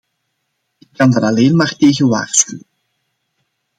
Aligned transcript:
Ik 0.77 0.87
kan 0.93 1.11
daar 1.11 1.21
alleen 1.23 1.55
maar 1.55 1.75
tegen 1.75 2.07
waarschuwen! 2.07 2.65